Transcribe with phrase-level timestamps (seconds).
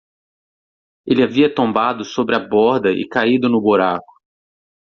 [1.05, 4.15] Ele havia tombado sobre a borda e caído no buraco.